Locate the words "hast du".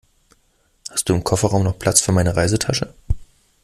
0.89-1.13